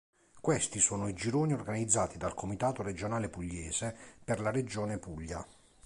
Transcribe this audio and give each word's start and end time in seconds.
Questi 0.41 0.79
sono 0.79 1.07
i 1.07 1.13
gironi 1.13 1.53
organizzati 1.53 2.17
dal 2.17 2.33
Comitato 2.33 2.81
Regionale 2.81 3.29
Pugliese 3.29 3.95
per 4.25 4.39
la 4.39 4.49
regione 4.49 4.97
Puglia. 4.97 5.45